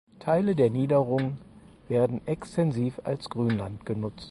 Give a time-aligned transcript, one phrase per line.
[0.17, 1.37] Teile der Niederung
[1.87, 4.19] werden extensiv als Grünland genutzt.